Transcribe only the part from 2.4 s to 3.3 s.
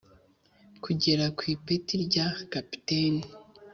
Kapiteni